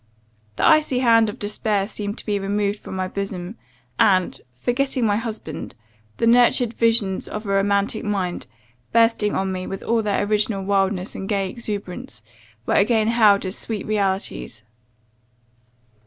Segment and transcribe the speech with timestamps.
[0.55, 3.55] The icy hand of despair seemed to be removed from my bosom;
[3.99, 5.75] and forgetting my husband
[6.17, 8.47] the nurtured visions of a romantic mind,
[8.93, 12.23] bursting on me with all their original wildness and gay exuberance,
[12.65, 14.63] were again hailed as sweet realities.